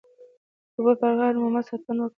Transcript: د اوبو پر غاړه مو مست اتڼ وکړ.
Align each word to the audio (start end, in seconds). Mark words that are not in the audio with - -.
د 0.73 0.75
اوبو 0.77 0.91
پر 1.01 1.11
غاړه 1.17 1.37
مو 1.41 1.47
مست 1.53 1.71
اتڼ 1.73 1.97
وکړ. 1.99 2.09